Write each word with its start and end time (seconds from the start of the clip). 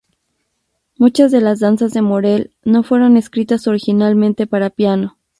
Muchas 0.97 1.29
de 1.31 1.41
las 1.41 1.59
danzas 1.59 1.93
de 1.93 2.01
Morel 2.01 2.55
no 2.63 2.81
fueron 2.81 3.17
escritas 3.17 3.67
originalmente 3.67 4.47
para 4.47 4.71
piano. 4.71 5.19